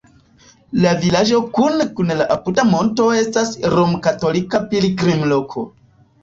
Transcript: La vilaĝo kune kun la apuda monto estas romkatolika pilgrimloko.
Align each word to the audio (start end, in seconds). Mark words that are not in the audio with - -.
La 0.85 0.93
vilaĝo 1.01 1.41
kune 1.57 1.85
kun 1.99 2.13
la 2.21 2.27
apuda 2.37 2.65
monto 2.71 3.11
estas 3.19 3.53
romkatolika 3.75 4.63
pilgrimloko. 4.73 5.67